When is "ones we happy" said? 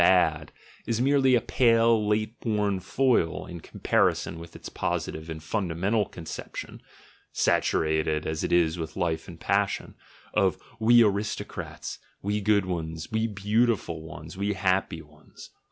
14.01-15.03